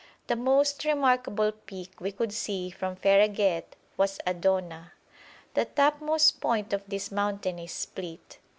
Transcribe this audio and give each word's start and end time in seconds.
The 0.25 0.35
most 0.35 0.83
remarkable 0.83 1.51
peak 1.51 1.91
we 2.01 2.11
could 2.11 2.33
see 2.33 2.71
from 2.71 2.95
Fereghet 2.95 3.75
was 3.97 4.17
Adouna. 4.25 4.93
The 5.53 5.65
topmost 5.65 6.41
point 6.41 6.73
of 6.73 6.81
this 6.87 7.11
mountain 7.11 7.59
is 7.59 7.71
split. 7.71 8.39